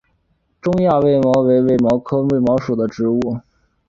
[0.59, 3.39] 中亚卫矛为卫矛科卫矛属的植物。